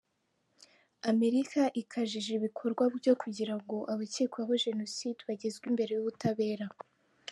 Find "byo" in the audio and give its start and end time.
2.97-3.13